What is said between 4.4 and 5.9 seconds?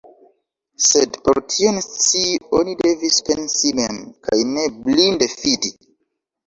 ne blinde fidi.